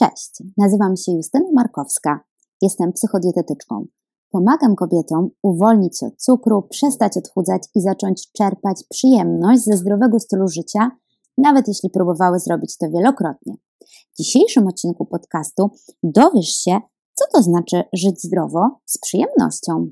[0.00, 2.20] Cześć, nazywam się Justyna Markowska.
[2.62, 3.84] Jestem psychodietetyczką.
[4.30, 10.48] Pomagam kobietom uwolnić się od cukru, przestać odchudzać i zacząć czerpać przyjemność ze zdrowego stylu
[10.48, 10.90] życia,
[11.38, 13.54] nawet jeśli próbowały zrobić to wielokrotnie.
[14.12, 15.70] W dzisiejszym odcinku podcastu
[16.02, 16.80] dowiesz się,
[17.14, 19.90] co to znaczy żyć zdrowo z przyjemnością.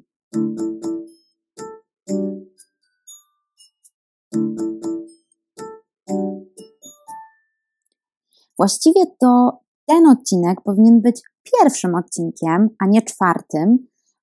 [8.59, 13.79] Właściwie to ten odcinek powinien być pierwszym odcinkiem, a nie czwartym,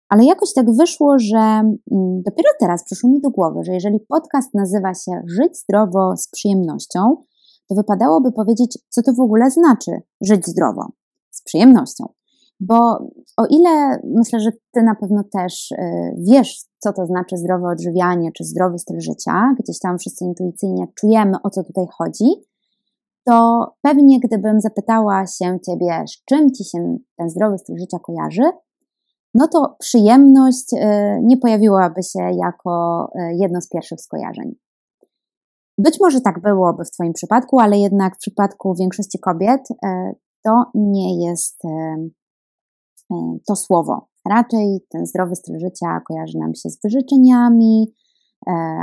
[0.09, 4.53] ale jakoś tak wyszło, że mm, dopiero teraz przyszło mi do głowy, że jeżeli podcast
[4.53, 7.15] nazywa się Żyć zdrowo z przyjemnością,
[7.69, 10.91] to wypadałoby powiedzieć, co to w ogóle znaczy żyć zdrowo
[11.31, 12.05] z przyjemnością.
[12.59, 12.75] Bo
[13.37, 15.77] o ile myślę, że ty na pewno też y,
[16.17, 21.37] wiesz, co to znaczy zdrowe odżywianie czy zdrowy styl życia, gdzieś tam wszyscy intuicyjnie czujemy,
[21.43, 22.25] o co tutaj chodzi,
[23.25, 28.51] to pewnie gdybym zapytała się Ciebie, z czym Ci się ten zdrowy styl życia kojarzy,
[29.35, 30.77] no to przyjemność y,
[31.23, 34.55] nie pojawiłaby się jako y, jedno z pierwszych skojarzeń.
[35.77, 39.75] Być może tak byłoby w Twoim przypadku, ale jednak w przypadku większości kobiet y,
[40.43, 41.63] to nie jest
[43.47, 44.07] to słowo.
[44.29, 47.93] Raczej ten zdrowy styl życia kojarzy nam się z wyrzeczeniami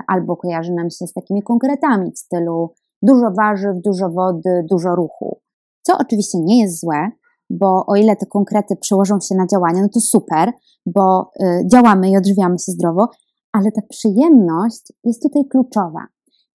[0.09, 5.41] albo kojarzy nam się z takimi konkretami w stylu dużo warzyw, dużo wody, dużo ruchu.
[5.83, 7.11] Co oczywiście nie jest złe,
[7.51, 10.53] bo o ile te konkrety przełożą się na działania, no to super,
[10.87, 13.09] bo y, działamy i odżywiamy się zdrowo,
[13.53, 16.07] ale ta przyjemność jest tutaj kluczowa.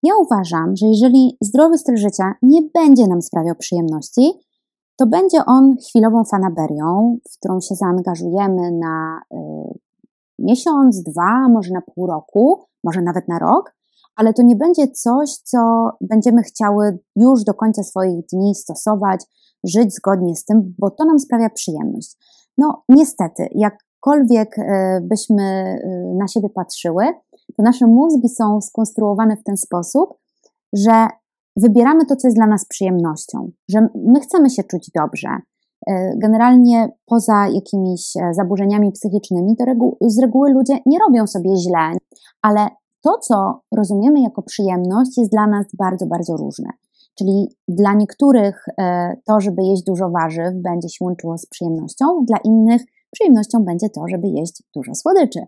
[0.04, 4.34] Ja uważam, że jeżeli zdrowy styl życia nie będzie nam sprawiał przyjemności,
[4.96, 9.38] to będzie on chwilową fanaberią, w którą się zaangażujemy na y,
[10.40, 13.77] miesiąc, dwa, może na pół roku, może nawet na rok,
[14.18, 19.26] ale to nie będzie coś, co będziemy chciały już do końca swoich dni stosować,
[19.64, 22.18] żyć zgodnie z tym, bo to nam sprawia przyjemność.
[22.58, 25.80] No, niestety, jakkolwiek e, byśmy e,
[26.20, 27.06] na siebie patrzyły,
[27.58, 30.14] to nasze mózgi są skonstruowane w ten sposób,
[30.74, 31.08] że
[31.56, 35.30] wybieramy to, co jest dla nas przyjemnością, że my chcemy się czuć dobrze.
[35.88, 39.66] E, generalnie poza jakimiś zaburzeniami psychicznymi, to
[40.02, 41.98] z reguły ludzie nie robią sobie źle,
[42.42, 42.68] ale
[43.08, 46.70] to, co rozumiemy jako przyjemność, jest dla nas bardzo, bardzo różne.
[47.18, 52.38] Czyli dla niektórych e, to, żeby jeść dużo warzyw, będzie się łączyło z przyjemnością, dla
[52.38, 52.82] innych
[53.12, 55.40] przyjemnością będzie to, żeby jeść dużo słodyczy,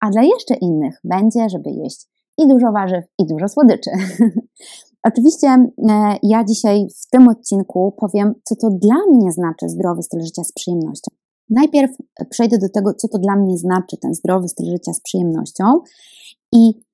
[0.00, 2.06] a dla jeszcze innych będzie, żeby jeść
[2.38, 3.90] i dużo warzyw, i dużo słodyczy.
[5.08, 5.68] Oczywiście e,
[6.22, 10.52] ja dzisiaj w tym odcinku powiem, co to dla mnie znaczy zdrowy styl życia z
[10.52, 11.10] przyjemnością.
[11.50, 11.90] Najpierw
[12.30, 15.64] przejdę do tego, co to dla mnie znaczy ten zdrowy styl życia z przyjemnością
[16.52, 16.87] i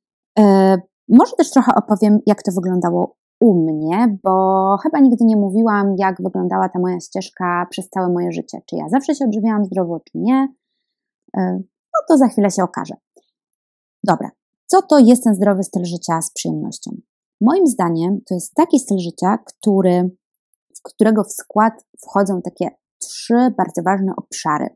[1.09, 6.23] może też trochę opowiem, jak to wyglądało u mnie, bo chyba nigdy nie mówiłam, jak
[6.23, 8.59] wyglądała ta moja ścieżka przez całe moje życie.
[8.67, 10.49] Czy ja zawsze się odżywiałam zdrowo, czy nie.
[11.37, 12.95] E, no to za chwilę się okaże.
[14.05, 14.31] Dobra,
[14.67, 16.91] co to jest ten zdrowy styl życia z przyjemnością?
[17.41, 20.11] Moim zdaniem to jest taki styl życia, który,
[20.77, 22.69] w którego w skład wchodzą takie
[22.99, 24.69] trzy bardzo ważne obszary.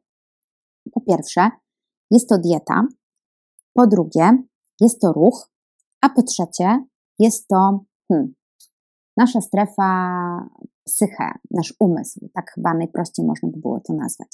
[0.93, 1.51] Po pierwsze,
[2.11, 2.87] jest to dieta.
[3.73, 4.43] Po drugie,
[4.81, 5.51] jest to ruch,
[6.01, 6.85] a po trzecie
[7.19, 8.35] jest to hmm,
[9.17, 9.91] nasza strefa
[10.85, 14.29] psyche, nasz umysł, tak chyba najprościej można by było to nazwać.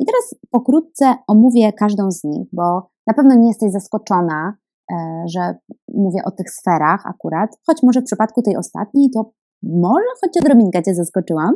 [0.00, 4.56] I teraz pokrótce omówię każdą z nich, bo na pewno nie jesteś zaskoczona,
[4.92, 5.54] e, że
[5.94, 9.30] mówię o tych sferach akurat, choć może w przypadku tej ostatniej to
[9.62, 11.54] może choć odrobinkę Cię zaskoczyłam,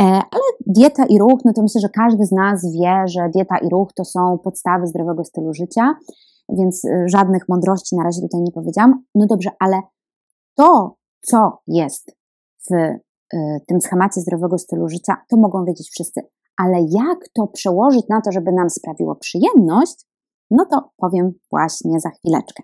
[0.00, 3.58] e, ale dieta i ruch, no to myślę, że każdy z nas wie, że dieta
[3.58, 5.94] i ruch to są podstawy zdrowego stylu życia
[6.48, 9.04] więc y, żadnych mądrości na razie tutaj nie powiedziałam.
[9.14, 9.80] No dobrze, ale
[10.54, 12.16] to, co jest
[12.70, 16.20] w y, tym schemacie zdrowego stylu życia, to mogą wiedzieć wszyscy.
[16.56, 20.06] Ale jak to przełożyć na to, żeby nam sprawiło przyjemność,
[20.50, 22.62] no to powiem właśnie za chwileczkę.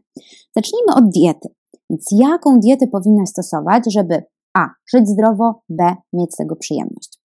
[0.57, 1.49] Zacznijmy od diety.
[1.91, 4.23] Więc jaką dietę powinnaś stosować, żeby
[4.55, 4.69] A.
[4.95, 5.97] żyć zdrowo, B.
[6.12, 7.21] mieć z tego przyjemność?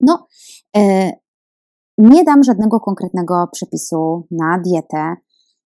[0.00, 0.26] No,
[0.76, 1.10] yy,
[1.98, 5.16] nie dam żadnego konkretnego przepisu na dietę.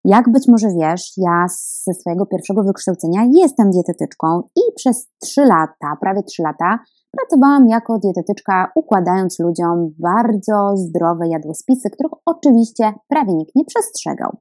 [0.04, 1.46] Jak być może wiesz, ja
[1.84, 6.78] ze swojego pierwszego wykształcenia jestem dietetyczką i przez 3 lata, prawie 3 lata,
[7.10, 14.36] pracowałam jako dietetyczka, układając ludziom bardzo zdrowe jadłospisy, których oczywiście prawie nikt nie przestrzegał.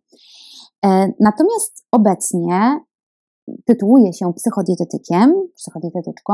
[0.86, 2.80] E, natomiast obecnie
[3.66, 6.34] tytułuję się psychodietetykiem, psychodietetyczką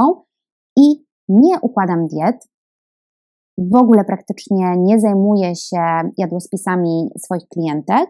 [0.78, 2.48] i nie układam diet.
[3.58, 5.82] W ogóle praktycznie nie zajmuję się
[6.18, 8.10] jadłospisami swoich klientek,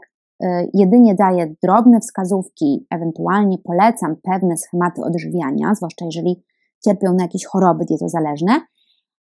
[0.73, 6.43] jedynie daję drobne wskazówki, ewentualnie polecam pewne schematy odżywiania, zwłaszcza jeżeli
[6.85, 8.61] cierpią na jakieś choroby dietozależne,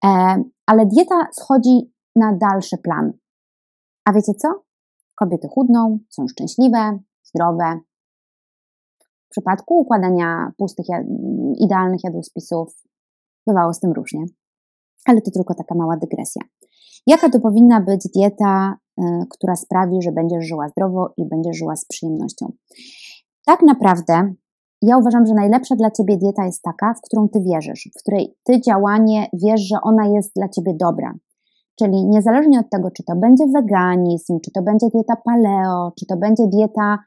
[0.04, 3.12] E, ale dieta schodzi na dalszy plan.
[4.04, 4.48] A wiecie co?
[5.14, 7.80] Kobiety chudną, są szczęśliwe, zdrowe.
[9.26, 10.86] W przypadku układania pustych,
[11.58, 12.82] idealnych jadłospisów
[13.46, 14.24] bywało z tym różnie.
[15.06, 16.42] Ale to tylko taka mała dygresja.
[17.06, 18.76] Jaka to powinna być dieta,
[19.30, 22.52] która sprawi, że będziesz żyła zdrowo i będziesz żyła z przyjemnością?
[23.46, 24.34] Tak naprawdę
[24.82, 28.34] ja uważam, że najlepsza dla ciebie dieta jest taka, w którą ty wierzysz, w której
[28.44, 31.14] ty działanie wiesz, że ona jest dla ciebie dobra.
[31.78, 36.16] Czyli niezależnie od tego, czy to będzie weganizm, czy to będzie dieta paleo, czy to
[36.16, 36.98] będzie dieta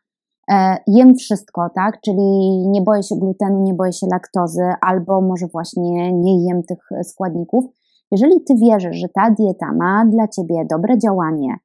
[0.52, 2.02] e, jem wszystko, tak?
[2.02, 2.24] Czyli
[2.68, 7.66] nie boję się glutenu, nie boję się laktozy, albo może właśnie nie jem tych składników.
[8.12, 11.56] Jeżeli ty wierzysz, że ta dieta ma dla ciebie dobre działanie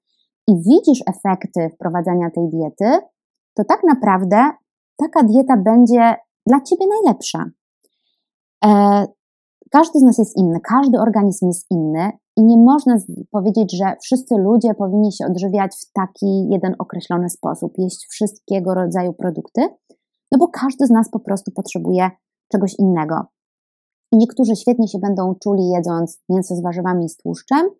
[0.50, 3.06] i widzisz efekty wprowadzania tej diety,
[3.55, 4.50] to tak naprawdę
[4.97, 6.14] taka dieta będzie
[6.47, 7.44] dla ciebie najlepsza.
[8.64, 9.06] E,
[9.70, 12.97] każdy z nas jest inny, każdy organizm jest inny i nie można
[13.31, 19.12] powiedzieć, że wszyscy ludzie powinni się odżywiać w taki jeden określony sposób, jeść wszystkiego rodzaju
[19.12, 19.61] produkty,
[20.32, 22.11] no bo każdy z nas po prostu potrzebuje
[22.53, 23.17] czegoś innego.
[24.12, 27.70] Niektórzy świetnie się będą czuli jedząc mięso z warzywami i z tłuszczem,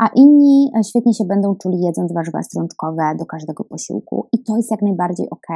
[0.00, 4.28] a inni e, świetnie się będą czuli jedząc warzywa strączkowe do każdego posiłku.
[4.32, 5.46] I to jest jak najbardziej ok.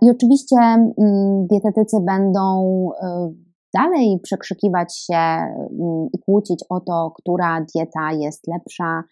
[0.00, 3.32] I oczywiście mm, dietetycy będą e,
[3.74, 9.02] dalej przekrzykiwać się mm, i kłócić o to, która dieta jest lepsza,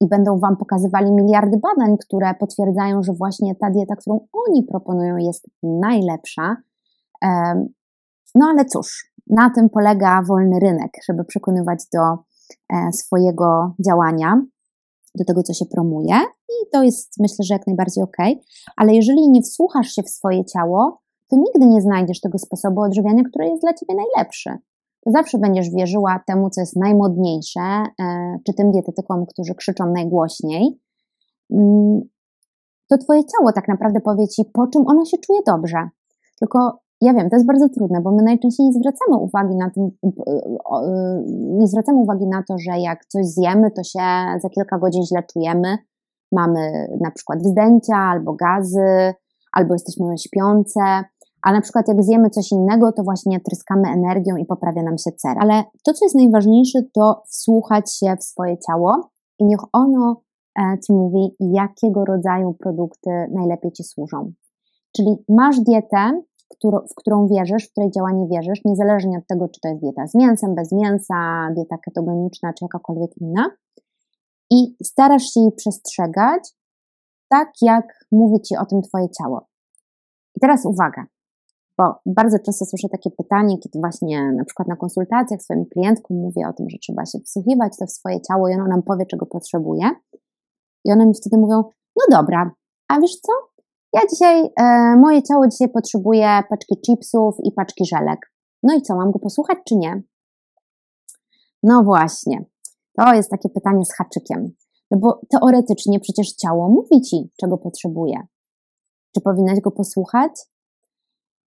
[0.00, 5.16] i będą Wam pokazywali miliardy badań, które potwierdzają, że właśnie ta dieta, którą oni proponują,
[5.16, 6.56] jest najlepsza.
[8.34, 12.29] No ale cóż, na tym polega wolny rynek, żeby przekonywać do
[12.92, 14.42] swojego działania,
[15.14, 16.14] do tego, co się promuje,
[16.48, 18.16] i to jest myślę, że jak najbardziej ok.
[18.76, 23.22] Ale jeżeli nie wsłuchasz się w swoje ciało, to nigdy nie znajdziesz tego sposobu odżywiania,
[23.24, 24.58] który jest dla ciebie najlepszy.
[25.06, 30.80] Zawsze będziesz wierzyła temu, co jest najmodniejsze, e, czy tym dietetykom, którzy krzyczą najgłośniej.
[31.50, 32.00] Mm,
[32.88, 35.88] to twoje ciało tak naprawdę powie ci, po czym ono się czuje dobrze.
[36.40, 39.90] Tylko ja wiem, to jest bardzo trudne, bo my najczęściej nie zwracamy uwagi na tym,
[41.58, 44.00] nie zwracamy uwagi na to, że jak coś zjemy, to się
[44.42, 45.78] za kilka godzin źle czujemy.
[46.32, 49.14] Mamy na przykład wzdęcia albo gazy,
[49.52, 50.80] albo jesteśmy śpiące,
[51.42, 55.10] a na przykład jak zjemy coś innego, to właśnie tryskamy energią i poprawia nam się
[55.12, 55.36] cer.
[55.40, 60.22] Ale to, co jest najważniejsze, to wsłuchać się w swoje ciało i niech ono
[60.58, 64.32] e, Ci mówi, jakiego rodzaju produkty najlepiej Ci służą.
[64.96, 66.22] Czyli masz dietę,
[66.90, 70.14] w którą wierzysz, w której działanie wierzysz, niezależnie od tego, czy to jest dieta z
[70.14, 73.50] mięsem, bez mięsa, dieta ketogeniczna, czy jakakolwiek inna,
[74.50, 76.42] i starasz się jej przestrzegać,
[77.28, 79.46] tak jak mówi ci o tym Twoje ciało.
[80.36, 81.06] I teraz uwaga,
[81.78, 86.48] bo bardzo często słyszę takie pytanie, kiedy właśnie na przykład na konsultacjach swoim klientkom mówię
[86.48, 89.26] o tym, że trzeba się wsłuchiwać to w swoje ciało i ono nam powie, czego
[89.26, 89.90] potrzebuje.
[90.84, 91.62] I one mi wtedy mówią,
[91.96, 92.50] no dobra,
[92.88, 93.32] a wiesz co?
[93.92, 98.32] Ja dzisiaj, e, moje ciało dzisiaj potrzebuje paczki chipsów i paczki żelek.
[98.62, 100.02] No i co, mam go posłuchać czy nie?
[101.62, 102.44] No właśnie,
[102.96, 104.52] to jest takie pytanie z haczykiem.
[104.90, 108.26] No bo teoretycznie przecież ciało mówi ci, czego potrzebuje.
[109.14, 110.32] Czy powinnaś go posłuchać?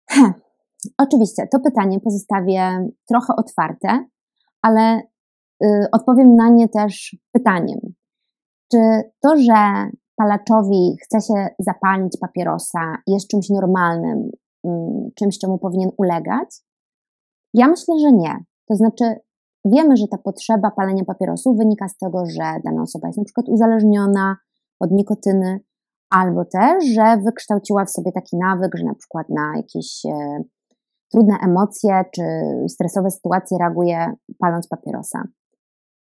[0.10, 0.34] Heh.
[0.98, 4.06] Oczywiście, to pytanie pozostawię trochę otwarte,
[4.62, 5.02] ale
[5.64, 7.80] y, odpowiem na nie też pytaniem.
[8.72, 8.78] Czy
[9.22, 14.30] to, że palaczowi chce się zapalić papierosa, jest czymś normalnym,
[14.66, 14.70] y,
[15.16, 16.62] czymś, czemu powinien ulegać?
[17.54, 18.36] Ja myślę, że nie.
[18.68, 19.16] To znaczy,
[19.66, 23.50] wiemy, że ta potrzeba palenia papierosów wynika z tego, że dana osoba jest na przykład
[23.50, 24.38] uzależniona
[24.80, 25.60] od nikotyny,
[26.10, 30.44] albo też, że wykształciła w sobie taki nawyk, że na przykład na jakieś e,
[31.12, 32.24] trudne emocje czy
[32.68, 35.24] stresowe sytuacje reaguje paląc papierosa.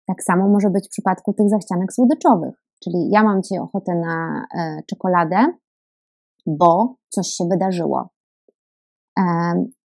[0.07, 4.45] Tak samo może być w przypadku tych zachcianek słodyczowych, czyli ja mam dzisiaj ochotę na
[4.57, 5.45] e, czekoladę,
[6.45, 8.09] bo coś się wydarzyło.
[9.19, 9.23] E,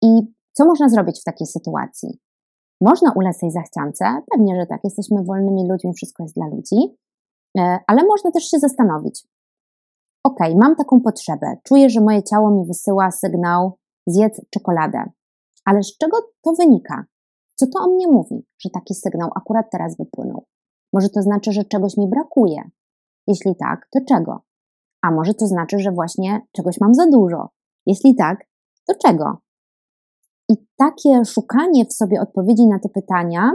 [0.01, 0.21] I
[0.51, 2.19] co można zrobić w takiej sytuacji?
[2.81, 6.97] Można ulec tej zachciance, pewnie, że tak, jesteśmy wolnymi ludźmi, wszystko jest dla ludzi,
[7.87, 9.27] ale można też się zastanowić,
[10.23, 15.03] ok, mam taką potrzebę, czuję, że moje ciało mi wysyła sygnał, zjedz czekoladę.
[15.65, 17.05] Ale z czego to wynika?
[17.55, 20.45] Co to o mnie mówi, że taki sygnał akurat teraz wypłynął?
[20.93, 22.69] Może to znaczy, że czegoś mi brakuje?
[23.27, 24.41] Jeśli tak, to czego?
[25.01, 27.49] A może to znaczy, że właśnie czegoś mam za dużo?
[27.85, 28.45] Jeśli tak,
[28.87, 29.37] to czego?
[30.49, 33.51] I takie szukanie w sobie odpowiedzi na te pytania,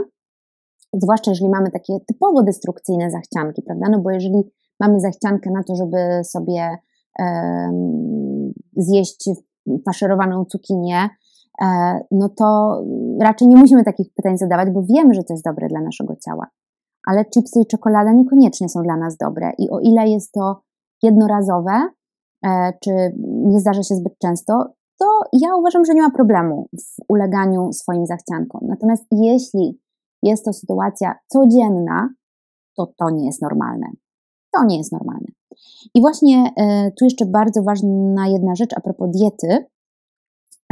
[0.93, 3.87] zwłaszcza jeżeli mamy takie typowo destrukcyjne zachcianki, prawda?
[3.91, 6.77] No bo jeżeli mamy zachciankę na to, żeby sobie
[8.75, 9.29] zjeść
[9.85, 11.09] faszerowaną cukinię,
[12.11, 12.79] no to
[13.21, 16.47] raczej nie musimy takich pytań zadawać, bo wiemy, że to jest dobre dla naszego ciała.
[17.07, 19.51] Ale chipsy i czekolada niekoniecznie są dla nas dobre.
[19.57, 20.61] I o ile jest to
[21.03, 21.89] jednorazowe,
[22.45, 22.91] e, czy
[23.21, 28.05] nie zdarza się zbyt często, to ja uważam, że nie ma problemu w uleganiu swoim
[28.05, 28.61] zachciankom.
[28.67, 29.79] Natomiast jeśli
[30.23, 32.09] jest to sytuacja codzienna,
[32.77, 33.87] to to nie jest normalne.
[34.53, 35.27] To nie jest normalne.
[35.95, 39.65] I właśnie e, tu jeszcze bardzo ważna jedna rzecz a propos diety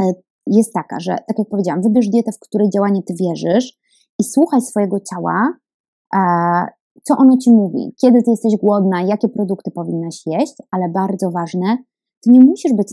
[0.02, 0.12] e,
[0.46, 3.78] jest taka, że tak jak powiedziałam, wybierz dietę, w której działanie ty wierzysz
[4.18, 5.52] i słuchaj swojego ciała,
[7.02, 11.76] co ono ci mówi, kiedy ty jesteś głodna, jakie produkty powinnaś jeść, ale bardzo ważne,
[12.20, 12.88] ty nie musisz być,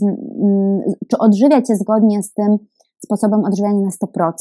[1.10, 2.56] czy odżywiać się zgodnie z tym
[3.04, 4.32] sposobem odżywiania na 100%,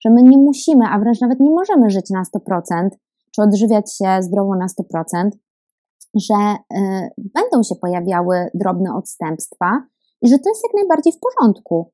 [0.00, 2.88] że my nie musimy, a wręcz nawet nie możemy żyć na 100%,
[3.34, 5.30] czy odżywiać się zdrowo na 100%,
[6.14, 9.82] że y, będą się pojawiały drobne odstępstwa
[10.22, 11.90] i że to jest jak najbardziej w porządku.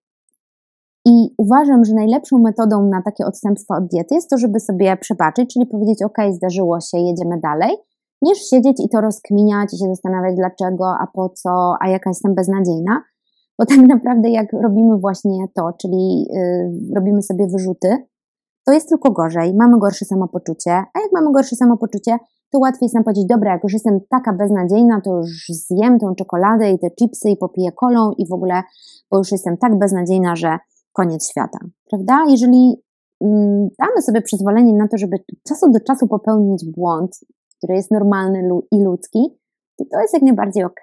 [1.06, 5.54] I uważam, że najlepszą metodą na takie odstępstwo od diety jest to, żeby sobie przebaczyć,
[5.54, 7.76] czyli powiedzieć: OK, zdarzyło się, jedziemy dalej,
[8.22, 12.34] niż siedzieć i to rozkminiać i się zastanawiać, dlaczego, a po co, a jaka jestem
[12.34, 13.02] beznadziejna.
[13.58, 17.96] Bo tak naprawdę, jak robimy właśnie to, czyli yy, robimy sobie wyrzuty,
[18.66, 22.18] to jest tylko gorzej, mamy gorsze samopoczucie, a jak mamy gorsze samopoczucie,
[22.50, 26.14] to łatwiej jest nam powiedzieć, dobra, jak już jestem taka beznadziejna, to już zjem tą
[26.14, 28.62] czekoladę i te chipsy i popiję kolą i w ogóle,
[29.10, 30.58] bo już jestem tak beznadziejna, że
[30.94, 31.58] koniec świata,
[31.90, 32.24] prawda?
[32.28, 32.82] Jeżeli
[33.20, 35.16] mm, damy sobie przyzwolenie na to, żeby
[35.48, 37.20] czasu do czasu popełnić błąd,
[37.58, 39.38] który jest normalny i ludzki,
[39.78, 40.80] to to jest jak najbardziej ok.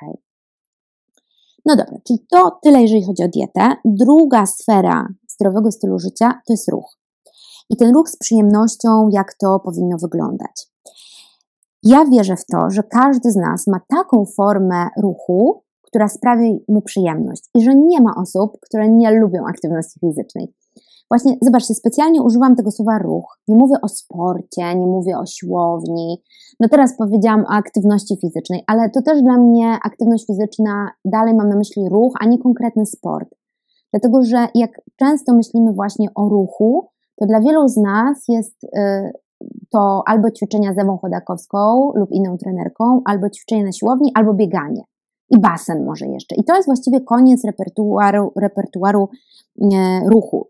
[1.65, 3.75] No dobra, czyli to tyle, jeżeli chodzi o dietę.
[3.85, 6.97] Druga sfera zdrowego stylu życia to jest ruch.
[7.69, 10.71] I ten ruch z przyjemnością, jak to powinno wyglądać.
[11.83, 16.81] Ja wierzę w to, że każdy z nas ma taką formę ruchu, która sprawi mu
[16.81, 20.53] przyjemność i że nie ma osób, które nie lubią aktywności fizycznej.
[21.09, 23.39] Właśnie, zobaczcie, specjalnie używam tego słowa ruch.
[23.47, 26.21] Nie mówię o sporcie, nie mówię o siłowni.
[26.59, 31.49] No teraz powiedziałam o aktywności fizycznej, ale to też dla mnie aktywność fizyczna, dalej mam
[31.49, 33.29] na myśli ruch, a nie konkretny sport.
[33.93, 38.69] Dlatego, że jak często myślimy właśnie o ruchu, to dla wielu z nas jest y,
[39.69, 44.83] to albo ćwiczenia z Ewą Chodakowską lub inną trenerką, albo ćwiczenie na siłowni, albo bieganie
[45.31, 46.35] i basen może jeszcze.
[46.35, 49.09] I to jest właściwie koniec repertuaru, repertuaru
[49.61, 50.47] e, ruchu.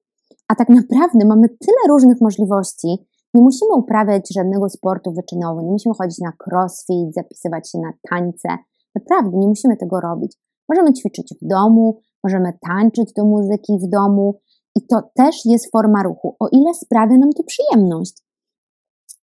[0.47, 2.97] A tak naprawdę mamy tyle różnych możliwości.
[3.33, 8.50] Nie musimy uprawiać żadnego sportu wyczynowo, nie musimy chodzić na crossfit, zapisywać się na tańce.
[8.95, 10.38] Naprawdę nie musimy tego robić.
[10.69, 14.39] Możemy ćwiczyć w domu, możemy tańczyć do muzyki w domu
[14.75, 18.13] i to też jest forma ruchu, o ile sprawia nam to przyjemność.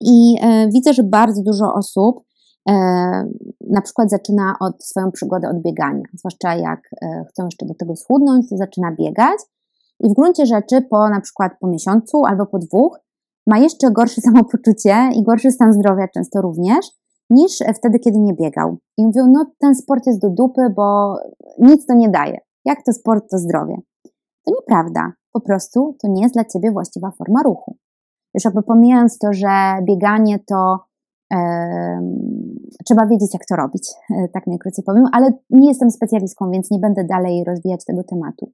[0.02, 2.27] I e, widzę, że bardzo dużo osób
[3.70, 7.96] na przykład zaczyna od swoją przygodę od biegania, zwłaszcza jak e, chcą jeszcze do tego
[7.96, 9.40] schudnąć, to zaczyna biegać
[10.00, 13.00] i w gruncie rzeczy po na przykład po miesiącu albo po dwóch
[13.48, 16.86] ma jeszcze gorsze samopoczucie i gorszy stan zdrowia często również
[17.30, 18.78] niż wtedy, kiedy nie biegał.
[18.98, 21.18] I mówią, no ten sport jest do dupy, bo
[21.60, 22.38] nic to nie daje.
[22.66, 23.76] Jak to sport, to zdrowie.
[24.46, 25.14] To nieprawda.
[25.32, 27.78] Po prostu to nie jest dla Ciebie właściwa forma ruchu.
[28.34, 29.50] Już jakby pomijając to, że
[29.84, 30.80] bieganie to
[32.86, 36.80] trzeba wiedzieć, jak to robić, e, tak najkrócej powiem, ale nie jestem specjalistką, więc nie
[36.80, 38.52] będę dalej rozwijać tego tematu.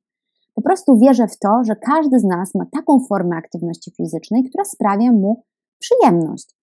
[0.56, 4.65] Po prostu wierzę w to, że każdy z nas ma taką formę aktywności fizycznej, która
[4.65, 5.44] sprawia mu
[5.80, 6.56] przyjemność.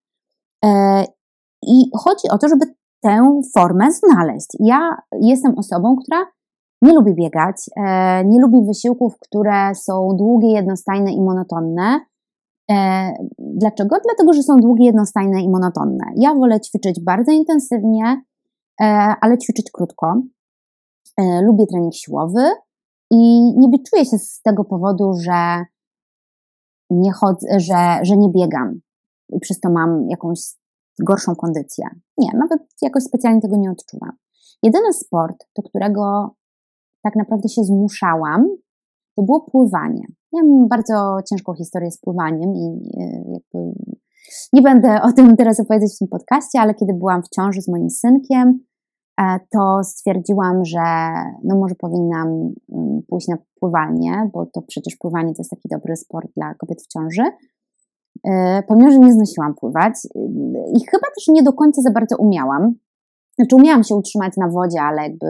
[0.65, 1.05] E,
[1.63, 2.67] I chodzi o to, żeby
[3.01, 4.49] tę formę znaleźć.
[4.61, 6.27] Ja jestem osobą, która
[6.83, 12.01] nie lubi biegać, e, nie lubi wysiłków, które są długie, jednostajne i monotonne.
[12.71, 13.97] E, dlaczego?
[14.05, 16.05] Dlatego, że są długie, jednostajne i monotonne.
[16.17, 18.23] Ja wolę ćwiczyć bardzo intensywnie,
[18.81, 18.85] e,
[19.21, 20.23] ale ćwiczyć krótko.
[21.17, 22.43] E, lubię trening siłowy
[23.11, 25.65] i nie wyczuję się z tego powodu, że
[26.91, 28.81] nie chodzę, że, że nie biegam.
[29.41, 30.41] Przez to mam jakąś
[30.99, 31.85] gorszą kondycję.
[32.19, 34.13] Nie, nawet jakoś specjalnie tego nie odczuwam.
[34.63, 36.35] Jedyny sport, do którego
[37.03, 38.49] tak naprawdę się zmuszałam,
[39.17, 40.07] to było pływanie.
[40.33, 42.67] Ja mam bardzo ciężką historię z pływaniem i
[43.01, 43.73] e, jakby
[44.53, 47.69] nie będę o tym teraz opowiadać w tym podcaście, ale kiedy byłam w ciąży z
[47.69, 48.61] moim synkiem,
[49.21, 50.83] e, to stwierdziłam, że
[51.45, 55.97] no może powinnam mm, pójść na pływanie, bo to przecież pływanie to jest taki dobry
[55.97, 57.23] sport dla kobiet w ciąży.
[58.25, 59.95] E, pomimo, że nie znosiłam pływać
[60.75, 62.75] i chyba też nie do końca za bardzo umiałam.
[63.35, 65.27] Znaczy umiałam się utrzymać na wodzie, ale jakby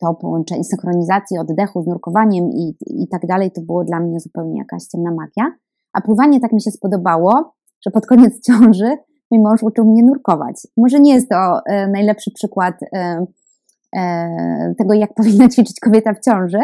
[0.00, 4.58] to połączenie synchronizacji oddechu z nurkowaniem i, i tak dalej, to było dla mnie zupełnie
[4.58, 5.56] jakaś ciemna magia.
[5.92, 8.96] A pływanie tak mi się spodobało, że pod koniec ciąży
[9.30, 10.66] mój mąż uczył mnie nurkować.
[10.76, 13.26] Może nie jest to e, najlepszy przykład e,
[13.96, 16.58] e, tego, jak powinna ćwiczyć kobieta w ciąży,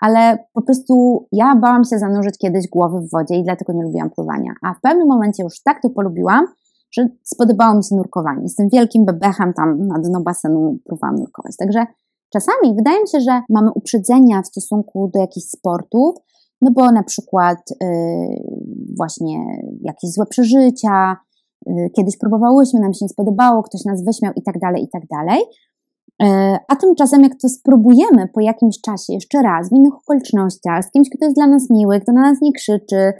[0.00, 4.10] ale po prostu ja bałam się zanurzyć kiedyś głowy w wodzie i dlatego nie lubiłam
[4.10, 4.52] pływania.
[4.62, 6.46] A w pewnym momencie już tak to polubiłam,
[6.92, 8.48] że spodobało mi się nurkowanie.
[8.48, 11.56] Z tym wielkim bebechem tam na dno basenu próbowałam nurkować.
[11.56, 11.86] Także
[12.32, 16.14] czasami wydaje mi się, że mamy uprzedzenia w stosunku do jakichś sportów,
[16.60, 17.88] no bo na przykład yy,
[18.96, 19.44] właśnie
[19.80, 21.16] jakieś złe przeżycia,
[21.66, 25.02] yy, kiedyś próbowałyśmy, nam się nie spodobało, ktoś nas wyśmiał i tak dalej, i tak
[25.06, 25.44] dalej.
[26.22, 30.90] E, a tymczasem, jak to spróbujemy po jakimś czasie jeszcze raz, w innych okolicznościach, z
[30.90, 33.12] kimś, kto jest dla nas miły, kto na nas nie krzyczy,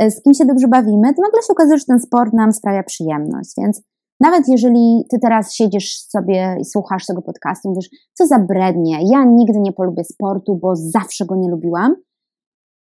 [0.00, 2.82] e, z kim się dobrze bawimy, to nagle się okazuje, że ten sport nam sprawia
[2.82, 3.50] przyjemność.
[3.58, 3.82] Więc
[4.20, 9.24] nawet jeżeli ty teraz siedzisz sobie i słuchasz tego podcastu, mówisz, co za brednie, ja
[9.24, 11.96] nigdy nie polubię sportu, bo zawsze go nie lubiłam,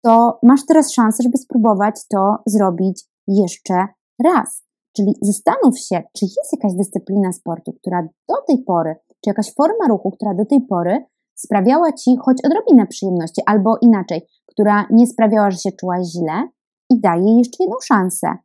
[0.04, 3.87] to masz teraz szansę, żeby spróbować to zrobić jeszcze
[4.25, 4.64] raz.
[4.97, 9.88] Czyli zastanów się, czy jest jakaś dyscyplina sportu, która do tej pory czy jakaś forma
[9.88, 11.04] ruchu, która do tej pory
[11.35, 16.49] sprawiała ci choć odrobinę przyjemności, albo inaczej, która nie sprawiała, że się czułaś źle
[16.90, 18.37] i daje jej jeszcze jedną szansę.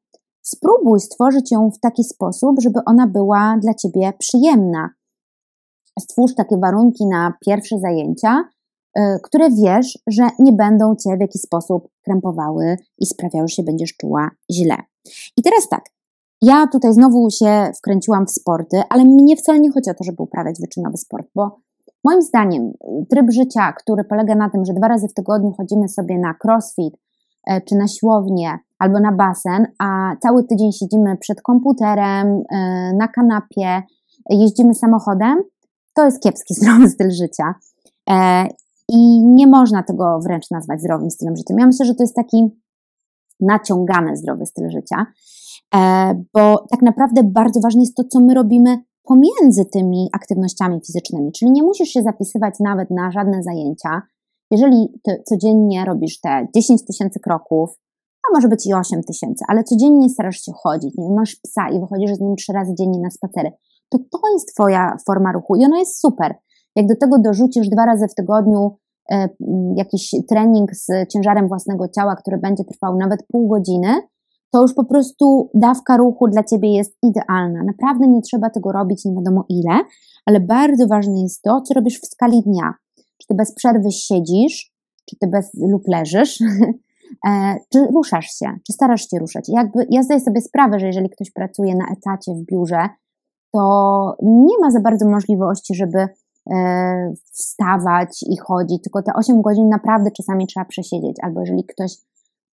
[0.44, 4.90] Spróbuj stworzyć ją w taki sposób, żeby ona była dla ciebie przyjemna.
[6.00, 8.44] Stwórz takie warunki na pierwsze zajęcia,
[8.98, 13.64] y, które wiesz, że nie będą cię w jakiś sposób krępowały i sprawiały, że się
[13.64, 14.76] będziesz czuła źle.
[15.38, 15.86] I teraz tak,
[16.42, 20.24] ja tutaj znowu się wkręciłam w sporty, ale mnie wcale nie chodzi o to, żeby
[20.24, 21.60] uprawiać wyczynowy sport, bo
[22.04, 25.90] moim zdaniem y, tryb życia, który polega na tym, że dwa razy w tygodniu chodzimy
[25.90, 26.96] sobie na crossfit,
[27.66, 33.84] czy na siłownię, albo na basen, a cały tydzień siedzimy przed komputerem, e, na kanapie,
[34.30, 35.44] jeździmy samochodem,
[35.96, 37.56] to jest kiepski, zdrowy styl życia.
[38.10, 38.48] E,
[38.90, 41.56] I nie można tego wręcz nazwać zdrowym stylem życia.
[41.60, 42.50] Ja myślę, że to jest taki
[43.40, 45.06] naciągany zdrowy styl życia.
[45.76, 51.32] E, bo tak naprawdę bardzo ważne jest to, co my robimy pomiędzy tymi aktywnościami fizycznymi,
[51.32, 54.02] czyli nie musisz się zapisywać nawet na żadne zajęcia.
[54.54, 54.88] Jeżeli
[55.26, 57.70] codziennie robisz te 10 tysięcy kroków,
[58.28, 61.70] a może być i 8 tysięcy, ale codziennie starasz się chodzić, nie wiem, masz psa
[61.70, 63.52] i wychodzisz z nim trzy razy dziennie na spacery,
[63.90, 66.36] to to jest Twoja forma ruchu i ona jest super.
[66.76, 68.78] Jak do tego dorzucisz dwa razy w tygodniu
[69.12, 69.30] e,
[69.76, 73.88] jakiś trening z ciężarem własnego ciała, który będzie trwał nawet pół godziny,
[74.52, 77.64] to już po prostu dawka ruchu dla ciebie jest idealna.
[77.64, 79.80] Naprawdę nie trzeba tego robić nie wiadomo ile,
[80.26, 82.74] ale bardzo ważne jest to, co robisz w skali dnia.
[83.24, 84.72] Czy ty bez przerwy siedzisz,
[85.10, 86.40] czy ty bez lub leżysz,
[87.28, 89.50] e, czy ruszasz się, czy starasz się ruszać.
[89.50, 92.90] Jakby ja zdaję sobie sprawę, że jeżeli ktoś pracuje na etacie w biurze,
[93.54, 96.08] to nie ma za bardzo możliwości, żeby
[96.52, 101.92] e, wstawać i chodzić, tylko te 8 godzin naprawdę czasami trzeba przesiedzieć, albo jeżeli ktoś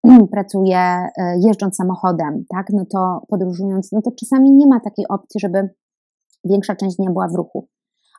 [0.32, 1.10] pracuje e,
[1.46, 5.68] jeżdżąc samochodem, tak, no to podróżując, no to czasami nie ma takiej opcji, żeby
[6.44, 7.68] większa część dnia była w ruchu.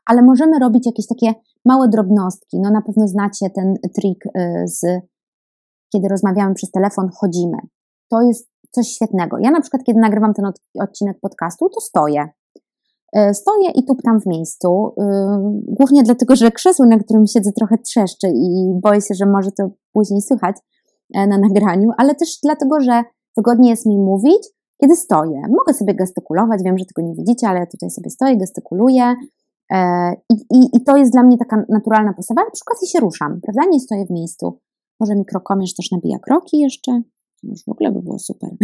[0.10, 1.34] Ale możemy robić jakieś takie
[1.66, 2.60] małe drobnostki.
[2.60, 4.82] No na pewno znacie ten trik e, z
[5.94, 7.58] kiedy rozmawiamy przez telefon, chodzimy.
[8.10, 9.38] To jest coś świetnego.
[9.42, 10.46] Ja na przykład, kiedy nagrywam ten
[10.82, 12.30] odcinek podcastu, to stoję.
[13.14, 14.96] E, stoję i tuptam w miejscu,
[15.68, 19.70] głównie dlatego, że krzesło, na którym siedzę, trochę trzeszczy i boję się, że może to
[19.94, 20.56] później słychać.
[21.16, 23.04] E, na nagraniu, ale też dlatego, że
[23.38, 24.48] wygodnie jest mi mówić,
[24.82, 25.42] kiedy stoję.
[25.50, 29.16] Mogę sobie gestykulować, wiem, że tego nie widzicie, ale ja tutaj sobie stoję, gestykuluję
[30.30, 32.44] i, i, i to jest dla mnie taka naturalna postawa.
[32.44, 33.62] Na przykład się ruszam, prawda?
[33.72, 34.60] Nie stoję w miejscu.
[35.00, 37.02] Może mikrokomierz też nabija kroki jeszcze.
[37.44, 38.50] Już w ogóle by było super.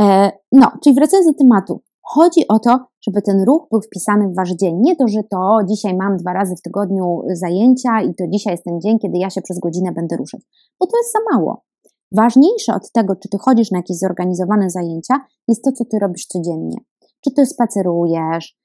[0.00, 1.82] E, no, czyli wracając do tematu.
[2.02, 4.76] Chodzi o to, żeby ten ruch był wpisany w wasz dzień.
[4.80, 8.64] Nie to, że to dzisiaj mam dwa razy w tygodniu zajęcia i to dzisiaj jest
[8.64, 10.40] ten dzień, kiedy ja się przez godzinę będę ruszać,
[10.80, 11.64] bo to jest za mało.
[12.12, 15.14] Ważniejsze od tego, czy ty chodzisz na jakieś zorganizowane zajęcia,
[15.48, 16.76] jest to, co ty robisz codziennie.
[17.24, 18.57] Czy ty spacerujesz, e,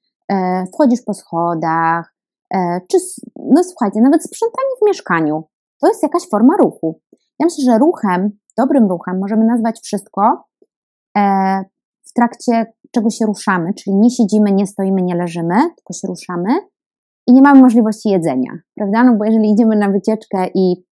[0.74, 2.14] wchodzisz po schodach,
[2.54, 2.98] e, czy,
[3.36, 5.44] no słuchajcie, nawet sprzątanie w mieszkaniu.
[5.80, 7.00] To jest jakaś forma ruchu.
[7.12, 10.44] Ja myślę, że ruchem, dobrym ruchem możemy nazwać wszystko,
[11.18, 11.64] e,
[12.02, 16.48] w trakcie czego się ruszamy, czyli nie siedzimy, nie stoimy, nie leżymy, tylko się ruszamy
[17.26, 19.04] i nie mamy możliwości jedzenia, prawda?
[19.04, 20.84] No bo jeżeli idziemy na wycieczkę i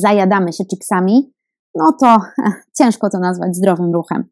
[0.00, 1.32] zajadamy się chipsami,
[1.74, 2.18] no to
[2.78, 4.24] ciężko to nazwać zdrowym ruchem.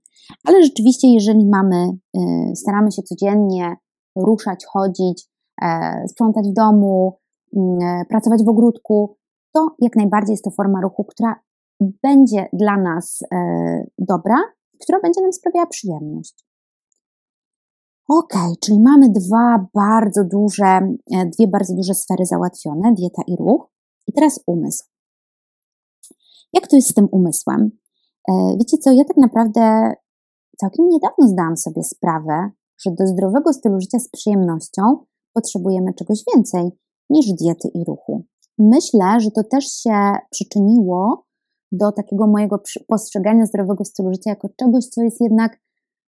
[0.44, 1.86] Ale rzeczywiście, jeżeli mamy,
[2.16, 2.20] y,
[2.56, 3.76] staramy się codziennie
[4.16, 5.28] ruszać, chodzić,
[5.62, 7.18] e, sprzątać w domu,
[7.56, 9.16] mm, e, pracować w ogródku,
[9.54, 11.40] to jak najbardziej jest to forma ruchu, która
[11.80, 14.36] będzie dla nas e, dobra
[14.82, 16.46] która będzie nam sprawiała przyjemność.
[18.08, 20.80] Ok, czyli mamy dwa bardzo duże,
[21.26, 23.68] dwie bardzo duże sfery załatwione, dieta i ruch.
[24.06, 24.84] I teraz umysł.
[26.52, 27.70] Jak to jest z tym umysłem?
[28.58, 29.92] Wiecie co, ja tak naprawdę
[30.58, 32.50] całkiem niedawno zdałam sobie sprawę,
[32.84, 34.82] że do zdrowego stylu życia z przyjemnością
[35.32, 36.70] potrzebujemy czegoś więcej
[37.10, 38.24] niż diety i ruchu.
[38.58, 41.24] myślę, że to też się przyczyniło
[41.72, 45.58] do takiego mojego postrzegania zdrowego stylu życia jako czegoś, co jest jednak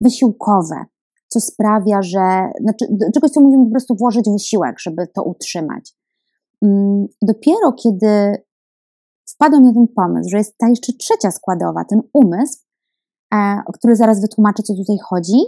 [0.02, 0.86] wysiłkowe,
[1.28, 5.94] co sprawia, że, znaczy czegoś, co musimy po prostu włożyć wysiłek, żeby to utrzymać.
[6.62, 8.44] Mm, dopiero kiedy
[9.26, 12.60] wpadłam na ten pomysł, że jest ta jeszcze trzecia składowa, ten umysł,
[13.34, 15.40] e, o który zaraz wytłumaczę, co tutaj chodzi,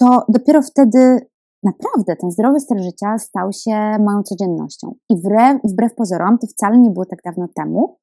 [0.00, 1.26] to dopiero wtedy
[1.62, 4.94] naprawdę ten zdrowy styl życia stał się moją codziennością.
[5.10, 7.96] I wbrew, wbrew pozorom, to wcale nie było tak dawno temu,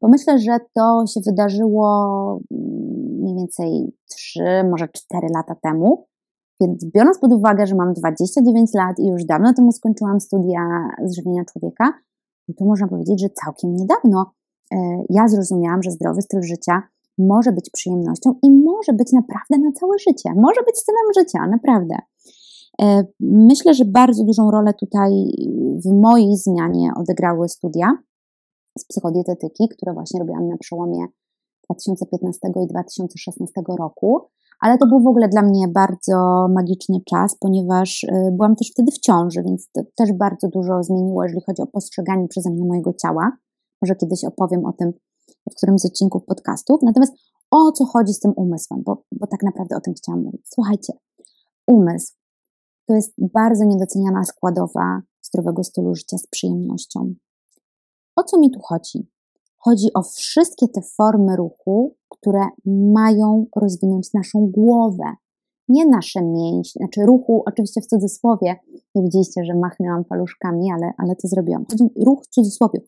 [0.00, 6.06] bo myślę, że to się wydarzyło mm, mniej więcej 3, może 4 lata temu.
[6.60, 10.60] Więc biorąc pod uwagę, że mam 29 lat i już dawno temu skończyłam studia
[11.04, 11.92] z żywienia człowieka,
[12.48, 14.32] no to można powiedzieć, że całkiem niedawno
[14.72, 14.76] e,
[15.10, 16.82] ja zrozumiałam, że zdrowy styl życia
[17.20, 20.30] może być przyjemnością i może być naprawdę na całe życie.
[20.36, 21.94] Może być stylem życia, naprawdę.
[22.82, 25.10] E, myślę, że bardzo dużą rolę tutaj
[25.84, 27.98] w mojej zmianie odegrały studia
[28.78, 31.06] z psychodietetyki, które właśnie robiłam na przełomie
[31.64, 34.20] 2015 i 2016 roku.
[34.60, 38.92] Ale to był w ogóle dla mnie bardzo magiczny czas, ponieważ y, byłam też wtedy
[38.92, 42.92] w ciąży, więc to też bardzo dużo zmieniło, jeżeli chodzi o postrzeganie przeze mnie mojego
[42.92, 43.32] ciała.
[43.82, 44.92] Może kiedyś opowiem o tym
[45.50, 46.80] w którymś z odcinków podcastów.
[46.82, 47.12] Natomiast
[47.50, 50.42] o co chodzi z tym umysłem, bo, bo tak naprawdę o tym chciałam mówić.
[50.44, 50.92] Słuchajcie,
[51.66, 52.12] umysł
[52.90, 57.14] to jest bardzo niedoceniana składowa zdrowego stylu życia z przyjemnością.
[58.16, 59.08] O co mi tu chodzi?
[59.56, 65.04] Chodzi o wszystkie te formy ruchu, które mają rozwinąć naszą głowę,
[65.68, 68.56] nie nasze mięśnie, znaczy ruchu, oczywiście w cudzysłowie.
[68.94, 71.64] Nie widzieliście, że machnęłam paluszkami, ale, ale to zrobiłam.
[71.70, 72.80] Chodzi ruch w cudzysłowie.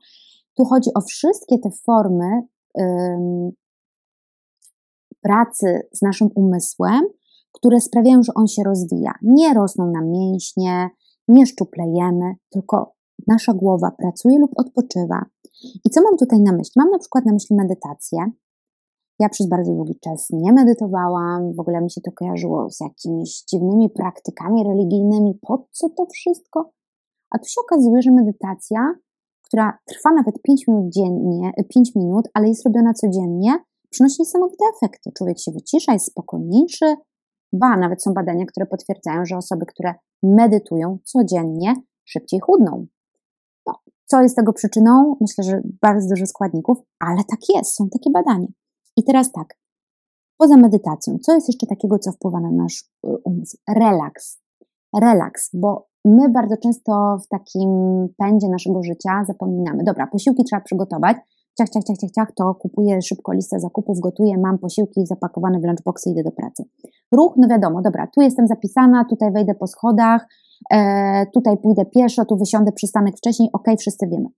[0.57, 2.43] Tu chodzi o wszystkie te formy
[5.21, 7.03] pracy z naszym umysłem,
[7.53, 9.13] które sprawiają, że on się rozwija.
[9.23, 10.91] Nie rosną nam mięśnie,
[11.29, 12.95] nie szczuplejemy, tylko
[13.27, 15.25] nasza głowa pracuje lub odpoczywa.
[15.85, 16.73] I co mam tutaj na myśli?
[16.77, 18.19] Mam na przykład na myśli medytację.
[19.19, 23.45] Ja przez bardzo długi czas nie medytowałam, w ogóle mi się to kojarzyło z jakimiś
[23.51, 25.39] dziwnymi praktykami religijnymi.
[25.43, 26.71] Po co to wszystko?
[27.31, 28.95] A tu się okazuje, że medytacja,
[29.53, 33.59] która trwa nawet 5 minut dziennie, 5 minut, ale jest robiona codziennie,
[33.91, 35.11] przynosi niesamowite efekty.
[35.19, 36.95] Człowiek się wycisza, jest spokojniejszy.
[37.53, 42.87] Ba, nawet są badania, które potwierdzają, że osoby, które medytują codziennie, szybciej chudną.
[43.67, 43.75] No,
[44.07, 45.17] co jest tego przyczyną?
[45.21, 48.49] Myślę, że bardzo dużo składników, ale tak jest, są takie badania.
[48.97, 49.59] I teraz tak,
[50.37, 53.57] poza medytacją, co jest jeszcze takiego, co wpływa na nasz y, umysł?
[53.69, 54.41] Relaks.
[55.01, 57.71] Relaks, bo my bardzo często w takim
[58.19, 59.85] pędzie naszego życia zapominamy.
[59.85, 61.17] Dobra, posiłki trzeba przygotować,
[61.59, 65.65] ciach, ciach, ciach, ciach, ciach, to kupuję szybko listę zakupów, gotuję, mam posiłki zapakowane w
[65.65, 66.65] lunchboxy, idę do pracy.
[67.13, 70.29] Ruch, no wiadomo, dobra, tu jestem zapisana, tutaj wejdę po schodach,
[70.73, 74.29] e, tutaj pójdę pieszo, tu wysiądę przystanek wcześniej, ok, wszyscy wiemy.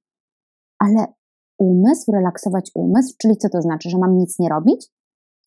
[0.78, 1.06] Ale
[1.58, 4.86] umysł, relaksować umysł, czyli co to znaczy, że mam nic nie robić?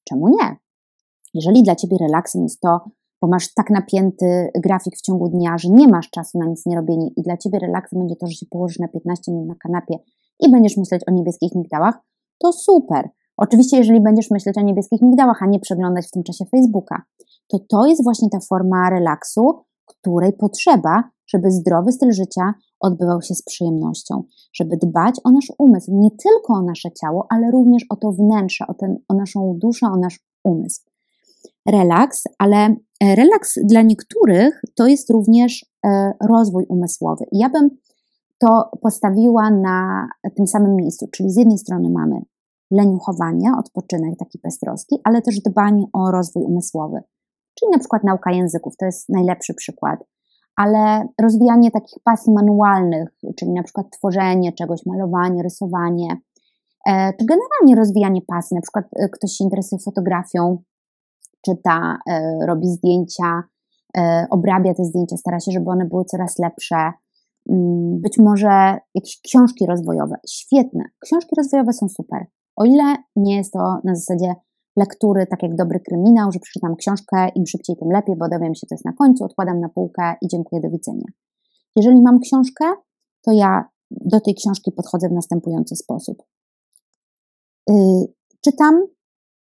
[0.03, 0.55] Czemu nie?
[1.33, 2.79] Jeżeli dla Ciebie relaksem jest to,
[3.21, 6.75] bo masz tak napięty grafik w ciągu dnia, że nie masz czasu na nic nie
[6.75, 9.95] robienie i dla Ciebie relaksem będzie to, że się położysz na 15 minut na kanapie
[10.39, 11.99] i będziesz myśleć o niebieskich migdałach,
[12.39, 13.09] to super.
[13.37, 17.01] Oczywiście, jeżeli będziesz myśleć o niebieskich migdałach, a nie przeglądać w tym czasie Facebooka,
[17.47, 23.35] to to jest właśnie ta forma relaksu, której potrzeba, żeby zdrowy styl życia odbywał się
[23.35, 27.95] z przyjemnością, żeby dbać o nasz umysł, nie tylko o nasze ciało, ale również o
[27.95, 30.81] to wnętrze, o, ten, o naszą duszę, o nasz umysł.
[31.67, 37.25] Relaks, ale e, relaks dla niektórych to jest również e, rozwój umysłowy.
[37.31, 37.69] ja bym
[38.39, 42.21] to postawiła na tym samym miejscu, czyli z jednej strony mamy
[42.71, 46.99] leniuchowanie, odpoczynek taki beztroski, ale też dbanie o rozwój umysłowy,
[47.59, 49.99] czyli na przykład nauka języków, to jest najlepszy przykład,
[50.55, 56.17] ale rozwijanie takich pasji manualnych, czyli na przykład tworzenie czegoś, malowanie, rysowanie,
[56.87, 60.57] e, czy generalnie rozwijanie pasji, na przykład ktoś się interesuje fotografią,
[61.45, 63.43] czyta, e, robi zdjęcia,
[64.29, 66.91] obrabia te zdjęcia, stara się, żeby one były coraz lepsze,
[67.49, 73.53] mm, być może jakieś książki rozwojowe, świetne, książki rozwojowe są super, o ile nie jest
[73.53, 74.35] to na zasadzie
[74.77, 78.67] lektury, tak jak dobry kryminał, że przeczytam książkę, im szybciej, tym lepiej, bo dowiem się,
[78.67, 81.05] co jest na końcu, odkładam na półkę i dziękuję, do widzenia.
[81.75, 82.65] Jeżeli mam książkę,
[83.21, 86.17] to ja do tej książki podchodzę w następujący sposób.
[87.69, 87.75] Yy,
[88.41, 88.87] czytam,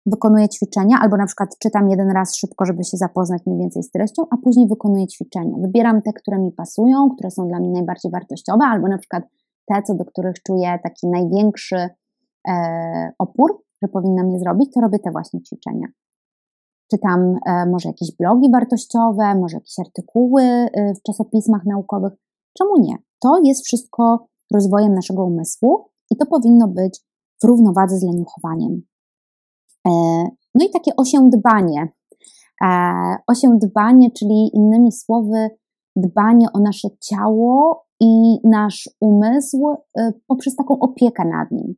[0.06, 3.90] wykonuję ćwiczenia, albo na przykład czytam jeden raz szybko, żeby się zapoznać mniej więcej z
[3.90, 5.56] treścią, a później wykonuję ćwiczenia.
[5.58, 9.24] Wybieram te, które mi pasują, które są dla mnie najbardziej wartościowe, albo na przykład
[9.66, 11.88] te, co do których czuję taki największy
[12.48, 15.86] e, opór, że powinnam je zrobić, to robię te właśnie ćwiczenia.
[16.90, 22.12] Czytam e, może jakieś blogi wartościowe, może jakieś artykuły e, w czasopismach naukowych.
[22.58, 22.96] Czemu nie?
[23.20, 27.00] To jest wszystko rozwojem naszego umysłu i to powinno być
[27.42, 28.82] w równowadze z leniuchowaniem.
[29.86, 29.90] E,
[30.54, 31.88] no i takie osiądbanie.
[32.64, 32.68] E,
[33.26, 35.50] osiądbanie, czyli innymi słowy,
[35.96, 41.74] dbanie o nasze ciało i nasz umysł e, poprzez taką opiekę nad nim.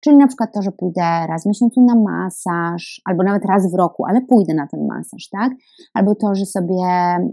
[0.00, 3.74] Czyli na przykład to, że pójdę raz w miesiącu na masaż, albo nawet raz w
[3.74, 5.52] roku, ale pójdę na ten masaż, tak?
[5.94, 6.84] Albo to, że sobie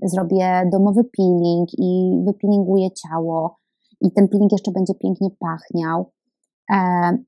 [0.03, 3.57] zrobię domowy peeling i wypeelinguję ciało
[4.01, 6.11] i ten peeling jeszcze będzie pięknie pachniał.
[6.71, 6.75] E,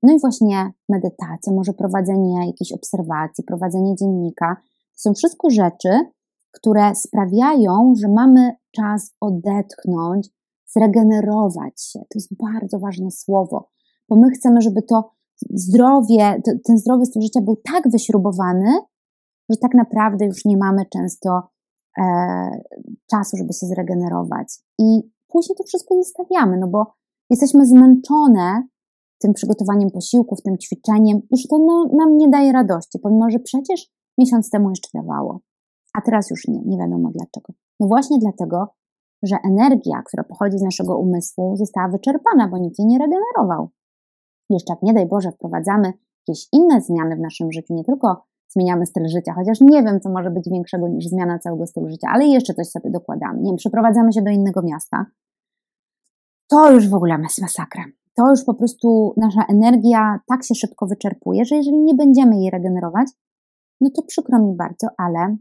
[0.04, 4.58] no i właśnie medytacja, może prowadzenie jakiejś obserwacji, prowadzenie dziennika.
[4.96, 5.90] Są wszystko rzeczy,
[6.52, 10.30] które sprawiają, że mamy czas odetchnąć,
[10.76, 12.00] zregenerować się.
[12.00, 13.70] To jest bardzo ważne słowo,
[14.10, 15.12] bo my chcemy, żeby to
[15.54, 18.72] zdrowie, ten zdrowy styl życia był tak wyśrubowany,
[19.50, 21.42] że tak naprawdę już nie mamy często
[21.98, 22.04] e,
[23.12, 24.48] czasu, żeby się zregenerować.
[24.80, 26.94] I później to wszystko zostawiamy, no bo
[27.30, 28.68] jesteśmy zmęczone
[29.24, 33.92] tym przygotowaniem posiłków, tym ćwiczeniem, już to no, nam nie daje radości, pomimo że przecież
[34.18, 35.40] miesiąc temu jeszcze dawało,
[35.94, 37.54] a teraz już nie, nie wiadomo dlaczego.
[37.80, 38.68] No właśnie dlatego,
[39.24, 43.70] że energia, która pochodzi z naszego umysłu, została wyczerpana, bo nikt jej nie regenerował
[44.50, 45.94] jeszcze jak nie daj Boże wprowadzamy
[46.28, 50.10] jakieś inne zmiany w naszym życiu, nie tylko zmieniamy styl życia, chociaż nie wiem, co
[50.10, 53.42] może być większego niż zmiana całego stylu życia, ale jeszcze coś sobie dokładamy.
[53.42, 55.06] Nie wiem, przeprowadzamy się do innego miasta,
[56.48, 57.84] to już w ogóle jest masakra.
[58.16, 62.50] To już po prostu nasza energia tak się szybko wyczerpuje, że jeżeli nie będziemy jej
[62.50, 63.08] regenerować,
[63.82, 65.38] no to przykro mi bardzo, ale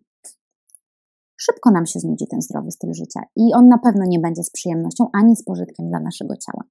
[1.37, 4.50] szybko nam się znudzi ten zdrowy styl życia i on na pewno nie będzie z
[4.50, 6.64] przyjemnością ani z pożytkiem dla naszego ciała.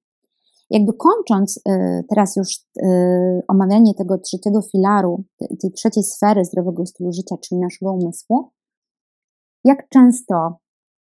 [0.70, 2.48] Jakby kończąc y, teraz już
[2.82, 5.24] y, omawianie tego trzeciego filaru,
[5.60, 8.50] tej trzeciej sfery zdrowego stylu życia, czyli naszego umysłu,
[9.64, 10.61] jak często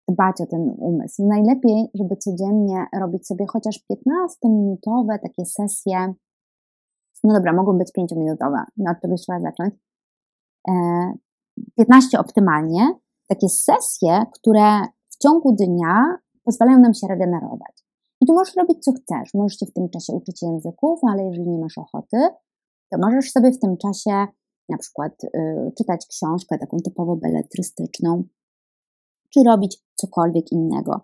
[0.09, 1.27] dbać o ten umysł?
[1.27, 6.15] Najlepiej, żeby codziennie robić sobie chociaż 15-minutowe takie sesje.
[7.25, 9.75] No dobra, mogą być 5-minutowe, no od czegoś trzeba zacząć.
[11.77, 12.95] 15 e, optymalnie.
[13.29, 17.85] Takie sesje, które w ciągu dnia pozwalają nam się regenerować.
[18.21, 19.35] I tu możesz robić co chcesz.
[19.35, 22.17] Możesz się w tym czasie uczyć języków, ale jeżeli nie masz ochoty,
[22.91, 24.27] to możesz sobie w tym czasie
[24.69, 28.23] na przykład y, czytać książkę taką typowo beletrystyczną,
[29.35, 31.01] czy robić cokolwiek innego.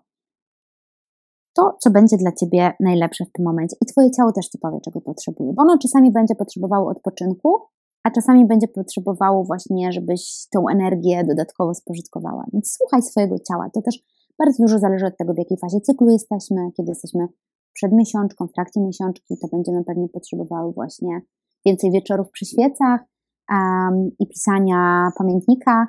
[1.53, 3.75] To, co będzie dla Ciebie najlepsze w tym momencie.
[3.81, 7.59] I Twoje ciało też Ci powie, czego potrzebuje, bo ono czasami będzie potrzebowało odpoczynku,
[8.03, 12.45] a czasami będzie potrzebowało właśnie, żebyś tą energię dodatkowo spożytkowała.
[12.53, 13.69] Więc słuchaj swojego ciała.
[13.73, 13.99] To też
[14.39, 17.27] bardzo dużo zależy od tego, w jakiej fazie cyklu jesteśmy, kiedy jesteśmy
[17.73, 21.21] przed miesiączką, w trakcie miesiączki, to będziemy pewnie potrzebowały właśnie
[21.65, 23.01] więcej wieczorów przy świecach
[23.49, 25.87] um, i pisania pamiętnika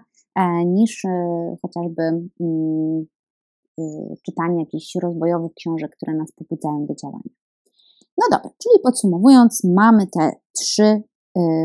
[0.67, 2.03] niż e, chociażby
[2.41, 3.07] mm,
[3.81, 3.83] y,
[4.27, 7.35] czytanie jakichś rozwojowych książek, które nas pobudzają do działania.
[8.19, 11.03] No dobra, czyli podsumowując, mamy te trzy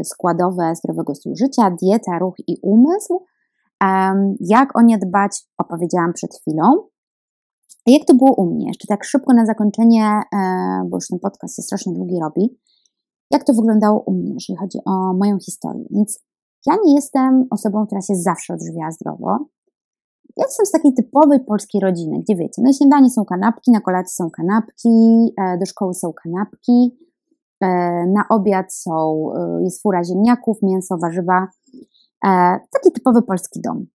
[0.04, 3.26] składowe zdrowego stylu życia: dieta, ruch i umysł.
[4.40, 6.88] Jak o nie dbać, opowiedziałam przed chwilą.
[7.88, 8.68] Jak to było u mnie?
[8.68, 10.40] Jeszcze tak szybko na zakończenie, e,
[10.90, 12.60] bo już ten podcast się strasznie długi robi.
[13.32, 15.86] Jak to wyglądało u mnie, jeżeli chodzi o moją historię?
[15.92, 16.20] Więc
[16.68, 19.38] ja nie jestem osobą, która się zawsze odżywiała zdrowo.
[20.38, 24.12] Ja jestem z takiej typowej polskiej rodziny, gdzie wiecie, na śniadanie są kanapki, na kolację
[24.12, 24.90] są kanapki,
[25.38, 26.98] e, do szkoły są kanapki,
[27.62, 27.68] e,
[28.08, 29.30] na obiad są,
[29.64, 31.48] jest fura ziemniaków, mięso, warzywa,
[32.26, 33.86] E, taki typowy polski dom.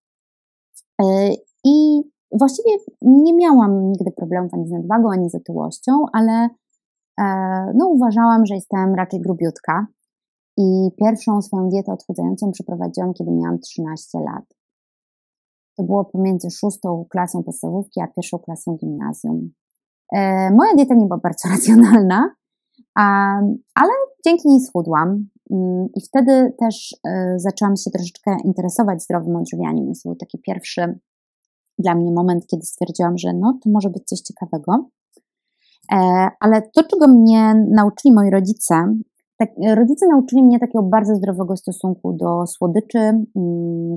[1.02, 1.04] E,
[1.64, 2.70] I właściwie
[3.02, 6.48] nie miałam nigdy problemów ani z nadwagą, ani z otyłością, ale
[7.20, 7.24] e,
[7.74, 9.86] no, uważałam, że jestem raczej grubiutka.
[10.56, 14.44] I pierwszą swoją dietę odchudzającą przeprowadziłam, kiedy miałam 13 lat.
[15.76, 19.52] To było pomiędzy szóstą klasą podstawówki a pierwszą klasą gimnazjum.
[20.50, 22.34] Moja dieta nie była bardzo racjonalna,
[23.74, 23.92] ale
[24.24, 25.28] dzięki niej schudłam.
[25.50, 29.86] Mm, I wtedy też e, zaczęłam się troszeczkę interesować zdrowym odżywianiem.
[29.86, 30.98] To był taki pierwszy
[31.78, 34.88] dla mnie moment, kiedy stwierdziłam, że no, to może być coś ciekawego.
[35.92, 38.94] E, ale to, czego mnie nauczyli moi rodzice,
[39.46, 43.26] tak, rodzice nauczyli mnie takiego bardzo zdrowego stosunku do słodyczy, mm,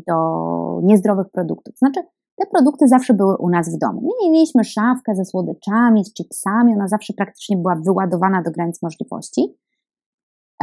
[0.08, 1.78] do niezdrowych produktów.
[1.78, 2.02] Znaczy,
[2.36, 4.02] te produkty zawsze były u nas w domu.
[4.02, 9.58] My mieliśmy szafkę ze słodyczami, z chipsami, ona zawsze praktycznie była wyładowana do granic możliwości.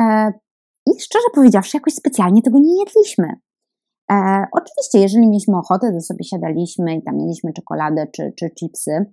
[0.00, 0.32] E,
[0.86, 3.26] i szczerze powiedziawszy, jakoś specjalnie tego nie jedliśmy.
[4.10, 9.12] E, oczywiście, jeżeli mieliśmy ochotę, to sobie siadaliśmy i tam mieliśmy czekoladę czy, czy chipsy,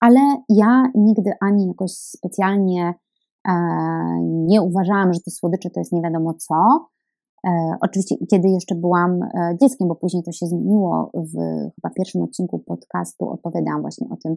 [0.00, 2.94] ale ja nigdy ani jakoś specjalnie
[4.22, 6.88] nie uważałam, że te słodycze to jest nie wiadomo co.
[7.46, 11.32] E, oczywiście, kiedy jeszcze byłam e, dzieckiem, bo później to się zmieniło w
[11.74, 14.36] chyba pierwszym odcinku podcastu, opowiadałam właśnie o tym,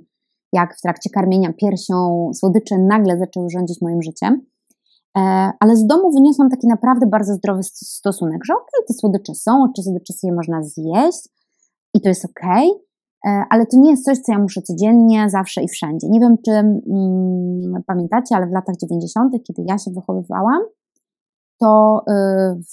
[0.53, 4.41] jak w trakcie karmienia piersią słodycze nagle zaczęły rządzić moim życiem.
[5.17, 9.35] E, ale z domu wyniosłam taki naprawdę bardzo zdrowy stosunek, że okej, okay, te słodycze
[9.35, 11.29] są, czy słodycze sobie można zjeść
[11.93, 12.84] i to jest okej, okay, e,
[13.49, 16.07] ale to nie jest coś, co ja muszę codziennie, zawsze i wszędzie.
[16.09, 20.61] Nie wiem, czy mm, pamiętacie, ale w latach 90., kiedy ja się wychowywałam,
[21.59, 22.01] to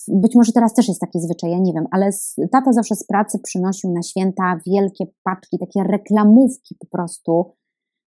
[0.09, 2.11] y, być może teraz też jest taki zwyczaj, ja nie wiem, ale
[2.53, 7.53] tata zawsze z pracy przynosił na święta wielkie paczki, takie reklamówki po prostu,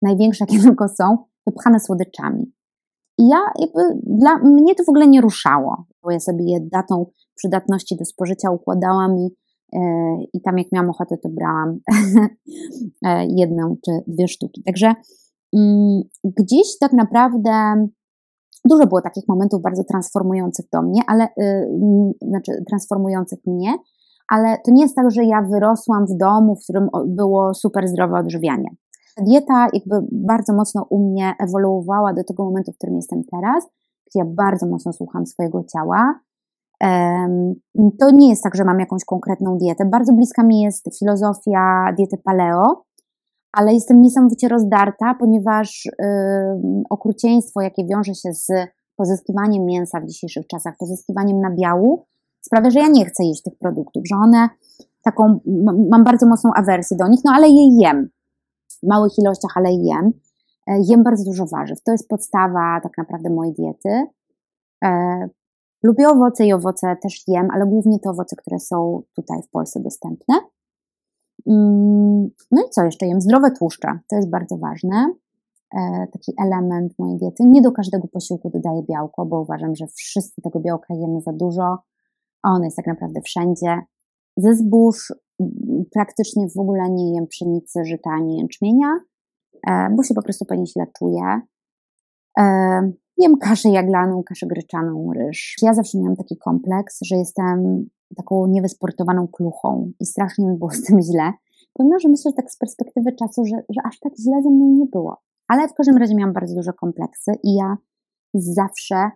[0.02, 2.52] największe jakie tylko są, wypchane słodyczami.
[3.18, 7.06] I ja jakby, dla mnie to w ogóle nie ruszało, bo ja sobie je datą
[7.34, 9.28] przydatności do spożycia układałam i,
[10.32, 11.78] i tam jak miałam ochotę, to brałam
[13.06, 14.62] e, jedną czy dwie sztuki.
[14.62, 14.94] Także
[15.52, 15.62] yy,
[16.24, 17.86] gdzieś tak naprawdę
[18.64, 23.74] dużo było takich momentów bardzo transformujących do mnie, ale yy, znaczy transformujących mnie,
[24.28, 28.18] ale to nie jest tak, że ja wyrosłam w domu, w którym było super zdrowe
[28.18, 28.68] odżywianie.
[29.26, 33.64] Dieta jakby bardzo mocno u mnie ewoluowała do tego momentu, w którym jestem teraz,
[34.06, 36.20] gdzie ja bardzo mocno słucham swojego ciała.
[38.00, 39.84] To nie jest tak, że mam jakąś konkretną dietę.
[39.84, 42.84] Bardzo bliska mi jest filozofia diety paleo,
[43.52, 45.88] ale jestem niesamowicie rozdarta, ponieważ
[46.90, 48.48] okrucieństwo, jakie wiąże się z
[48.96, 52.06] pozyskiwaniem mięsa w dzisiejszych czasach, pozyskiwaniem nabiału,
[52.40, 54.48] sprawia, że ja nie chcę jeść tych produktów, że one
[55.02, 55.40] taką,
[55.90, 58.08] mam bardzo mocną awersję do nich, no ale je jem
[58.68, 60.12] w małych ilościach, ale jem.
[60.66, 61.82] E, jem bardzo dużo warzyw.
[61.82, 64.06] To jest podstawa tak naprawdę mojej diety.
[65.84, 69.50] E, lubię owoce i owoce też jem, ale głównie te owoce, które są tutaj w
[69.50, 70.34] Polsce dostępne.
[71.46, 73.20] Mm, no i co jeszcze jem?
[73.20, 73.98] Zdrowe tłuszcze.
[74.10, 75.14] To jest bardzo ważne.
[75.74, 77.44] E, taki element mojej diety.
[77.44, 81.78] Nie do każdego posiłku dodaję białko, bo uważam, że wszyscy tego białka jemy za dużo,
[82.42, 83.78] ono jest tak naprawdę wszędzie.
[84.36, 85.12] Ze zbóż
[85.92, 89.00] praktycznie w ogóle nie jem pszenicy, żyta ani jęczmienia,
[89.68, 91.40] e, bo się po prostu pani źle czuję.
[93.18, 95.56] Jem kaszę jaglaną, kaszę gryczaną, ryż.
[95.62, 100.82] Ja zawsze miałam taki kompleks, że jestem taką niewysportowaną kluchą i strasznie mi było z
[100.82, 101.32] tym źle.
[101.72, 104.66] Pomimo, że myślę, że tak z perspektywy czasu, że, że aż tak źle ze mną
[104.66, 105.16] nie było.
[105.48, 107.76] Ale w każdym razie miałam bardzo duże kompleksy i ja
[108.34, 109.10] zawsze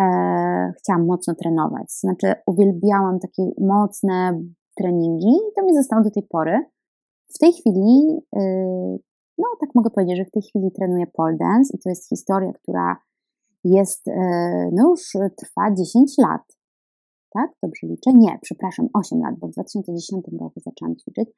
[0.00, 1.92] e, chciałam mocno trenować.
[1.92, 4.40] Znaczy, uwielbiałam takie mocne
[4.76, 6.64] treningi i to mi zostało do tej pory.
[7.28, 8.98] W tej chwili, yy,
[9.38, 12.52] no tak mogę powiedzieć, że w tej chwili trenuję pole dance i to jest historia,
[12.52, 12.96] która
[13.74, 16.42] jest, yy, no już trwa 10 lat.
[17.34, 17.50] Tak?
[17.62, 18.10] Dobrze liczę?
[18.14, 21.28] Nie, przepraszam, 8 lat, bo w 2010 roku zaczęłam ćwiczyć,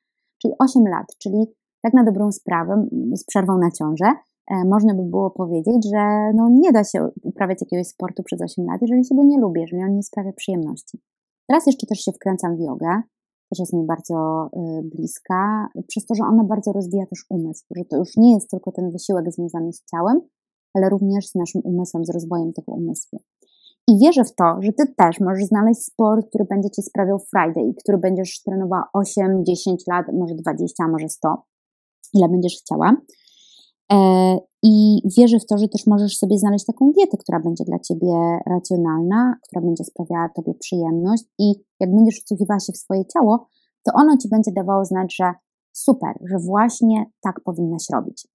[0.42, 1.46] czyli 8 lat, czyli
[1.82, 4.12] tak na dobrą sprawę, z przerwą na ciążę,
[4.50, 8.66] e, można by było powiedzieć, że no nie da się uprawiać jakiegoś sportu przez 8
[8.66, 10.98] lat, jeżeli się go nie lubi, jeżeli on nie sprawia przyjemności.
[11.48, 13.02] Teraz jeszcze też się wkręcam w jogę,
[13.50, 17.84] też jest mi bardzo y, bliska, przez to, że ona bardzo rozwija też umysł, że
[17.84, 20.20] to już nie jest tylko ten wysiłek związany z ciałem,
[20.74, 23.22] ale również z naszym umysłem, z rozwojem tego umysłu.
[23.88, 27.74] I wierzę w to, że Ty też możesz znaleźć sport, który będzie Ci sprawiał Friday,
[27.82, 31.42] który będziesz trenowała 8, 10 lat, może 20, może 100,
[32.14, 32.96] ile będziesz chciała.
[33.92, 33.96] E,
[34.62, 38.38] I wierzę w to, że też możesz sobie znaleźć taką dietę, która będzie dla ciebie
[38.46, 43.46] racjonalna, która będzie sprawiała tobie przyjemność i jak będziesz wsłuchiwała się w swoje ciało,
[43.82, 45.32] to ono ci będzie dawało znać, że
[45.72, 48.28] super, że właśnie tak powinnaś robić.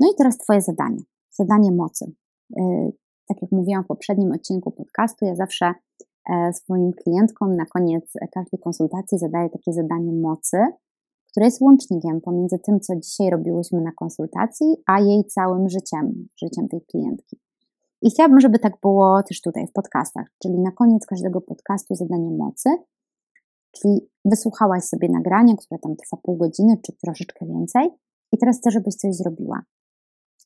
[0.00, 1.02] No i teraz twoje zadanie,
[1.40, 2.12] zadanie mocy.
[2.56, 2.90] E,
[3.28, 5.74] tak jak mówiłam w poprzednim odcinku podcastu, ja zawsze
[6.30, 10.58] e, swoim klientkom na koniec każdej konsultacji zadaję takie zadanie mocy,
[11.30, 16.68] które jest łącznikiem pomiędzy tym, co dzisiaj robiłyśmy na konsultacji, a jej całym życiem, życiem
[16.68, 17.36] tej klientki.
[18.02, 22.30] I chciałabym, żeby tak było też tutaj w podcastach, czyli na koniec każdego podcastu zadanie
[22.30, 22.70] mocy,
[23.72, 27.90] czyli wysłuchałaś sobie nagrania, które tam trwa pół godziny czy troszeczkę więcej
[28.32, 29.62] i teraz chcę, żebyś coś zrobiła.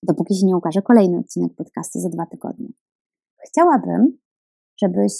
[0.08, 2.68] Dopóki się nie ukaże kolejny odcinek podcastu za dwa tygodnie.
[3.46, 4.18] Chciałabym,
[4.80, 5.12] żebyś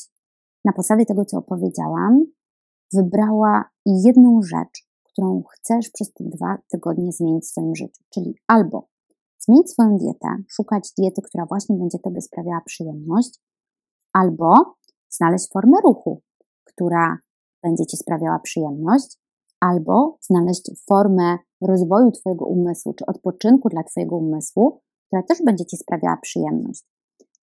[0.65, 2.25] na podstawie tego, co opowiedziałam,
[2.93, 8.03] wybrała jedną rzecz, którą chcesz przez te dwa tygodnie zmienić w swoim życiu.
[8.15, 8.89] Czyli albo
[9.39, 13.41] zmienić swoją dietę, szukać diety, która właśnie będzie Tobie sprawiała przyjemność,
[14.13, 14.55] albo
[15.11, 16.23] znaleźć formę ruchu,
[16.65, 17.19] która
[17.63, 19.19] będzie Ci sprawiała przyjemność,
[19.71, 25.77] albo znaleźć formę rozwoju Twojego umysłu, czy odpoczynku dla Twojego umysłu, która też będzie Ci
[25.77, 26.85] sprawiała przyjemność.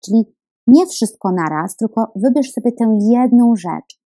[0.04, 0.24] Czyli
[0.66, 4.00] nie wszystko naraz, tylko wybierz sobie tę jedną rzecz,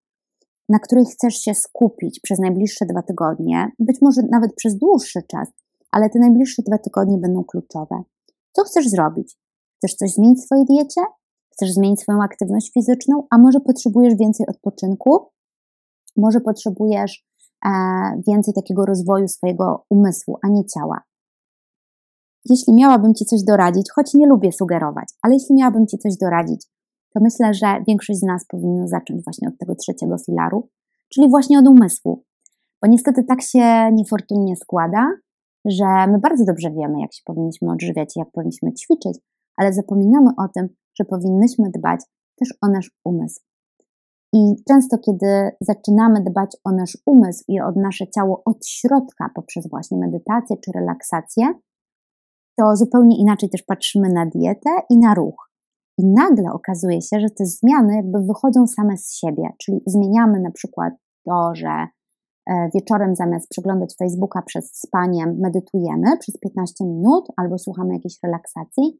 [0.69, 5.47] na której chcesz się skupić przez najbliższe dwa tygodnie, być może nawet przez dłuższy czas,
[5.91, 8.03] ale te najbliższe dwa tygodnie będą kluczowe.
[8.51, 9.37] Co chcesz zrobić?
[9.77, 11.01] Chcesz coś zmienić w swojej diecie?
[11.49, 13.27] Chcesz zmienić swoją aktywność fizyczną?
[13.29, 15.19] A może potrzebujesz więcej odpoczynku?
[16.17, 17.25] Może potrzebujesz
[18.27, 21.01] więcej takiego rozwoju swojego umysłu, a nie ciała?
[22.49, 26.65] jeśli miałabym Ci coś doradzić, choć nie lubię sugerować, ale jeśli miałabym Ci coś doradzić,
[27.13, 30.67] to myślę, że większość z nas powinno zacząć właśnie od tego trzeciego filaru,
[31.13, 32.23] czyli właśnie od umysłu.
[32.81, 35.11] Bo niestety tak się niefortunnie składa,
[35.65, 39.19] że my bardzo dobrze wiemy, jak się powinniśmy odżywiać jak powinniśmy ćwiczyć,
[39.57, 40.67] ale zapominamy o tym,
[40.99, 41.99] że powinnyśmy dbać
[42.39, 43.41] też o nasz umysł.
[44.33, 49.69] I często, kiedy zaczynamy dbać o nasz umysł i o nasze ciało od środka poprzez
[49.69, 51.53] właśnie medytację czy relaksację,
[52.59, 55.51] to zupełnie inaczej też patrzymy na dietę i na ruch.
[55.97, 60.51] I nagle okazuje się, że te zmiany jakby wychodzą same z siebie, czyli zmieniamy na
[60.51, 60.93] przykład
[61.25, 61.87] to, że
[62.49, 68.99] e, wieczorem zamiast przeglądać Facebooka przed spaniem medytujemy przez 15 minut albo słuchamy jakiejś relaksacji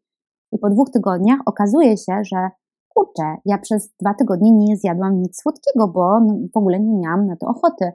[0.51, 2.49] i po dwóch tygodniach okazuje się, że
[2.95, 7.27] kurczę, ja przez dwa tygodnie nie zjadłam nic słodkiego, bo no, w ogóle nie miałam
[7.27, 7.91] na to ochoty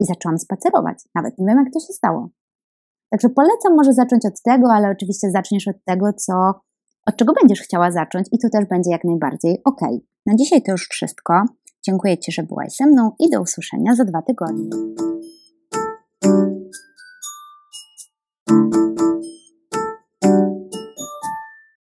[0.00, 0.98] i zaczęłam spacerować.
[1.14, 2.28] Nawet nie wiem, jak to się stało.
[3.10, 6.34] Także polecam może zacząć od tego, ale oczywiście zaczniesz od tego, co,
[7.06, 9.80] od czego będziesz chciała zacząć i to też będzie jak najbardziej ok.
[10.26, 11.42] Na dzisiaj to już wszystko.
[11.86, 14.70] Dziękuję Ci, że byłaś ze mną i do usłyszenia za dwa tygodnie.